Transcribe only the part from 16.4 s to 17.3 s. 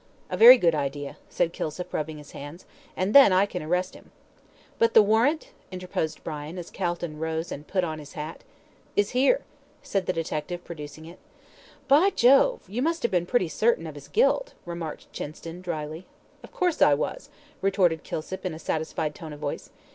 "Of course I was,"